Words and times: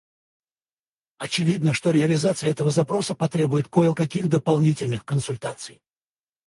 Очевидно, 1.19 1.75
что 1.75 1.91
реализация 1.91 2.49
этого 2.49 2.71
запроса 2.71 3.13
потребует 3.13 3.67
кое-каких 3.67 4.29
дополнительных 4.29 5.05
консультаций. 5.05 5.79